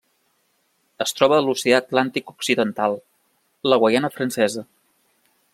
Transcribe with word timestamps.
Es 1.05 1.13
troba 1.19 1.37
a 1.41 1.43
l'Oceà 1.49 1.81
Atlàntic 1.83 2.33
occidental: 2.35 2.99
la 3.71 3.81
Guaiana 3.85 4.15
Francesa. 4.19 4.69